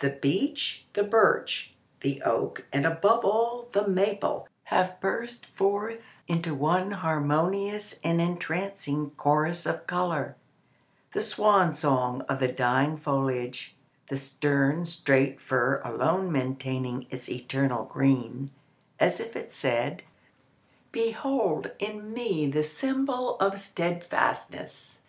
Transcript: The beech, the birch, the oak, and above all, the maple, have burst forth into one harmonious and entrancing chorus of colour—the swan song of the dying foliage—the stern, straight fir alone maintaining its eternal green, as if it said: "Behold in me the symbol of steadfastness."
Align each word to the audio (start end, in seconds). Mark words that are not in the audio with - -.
The 0.00 0.10
beech, 0.10 0.84
the 0.92 1.02
birch, 1.02 1.72
the 2.02 2.20
oak, 2.26 2.66
and 2.74 2.84
above 2.84 3.24
all, 3.24 3.68
the 3.72 3.88
maple, 3.88 4.46
have 4.64 5.00
burst 5.00 5.46
forth 5.46 5.98
into 6.28 6.54
one 6.54 6.90
harmonious 6.90 7.98
and 8.04 8.20
entrancing 8.20 9.12
chorus 9.16 9.64
of 9.64 9.86
colour—the 9.86 11.22
swan 11.22 11.72
song 11.72 12.20
of 12.28 12.38
the 12.38 12.48
dying 12.48 12.98
foliage—the 12.98 14.16
stern, 14.18 14.84
straight 14.84 15.40
fir 15.40 15.80
alone 15.86 16.30
maintaining 16.30 17.06
its 17.08 17.30
eternal 17.30 17.86
green, 17.86 18.50
as 19.00 19.20
if 19.20 19.34
it 19.34 19.54
said: 19.54 20.02
"Behold 20.92 21.70
in 21.78 22.12
me 22.12 22.44
the 22.46 22.62
symbol 22.62 23.36
of 23.40 23.58
steadfastness." 23.58 25.00